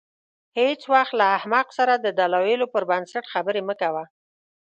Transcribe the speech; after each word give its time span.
هېڅ 0.59 0.81
وخت 0.93 1.13
له 1.19 1.25
احمق 1.37 1.67
سره 1.77 1.93
د 1.97 2.07
دلایلو 2.19 2.65
پر 2.73 2.83
بنسټ 2.89 3.23
خبرې 3.33 3.61
مه 3.67 3.75
کوه. 3.81 4.03